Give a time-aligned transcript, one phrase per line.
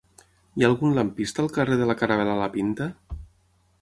[0.59, 2.89] Hi ha algun lampista al carrer de la Caravel·la La Pinta?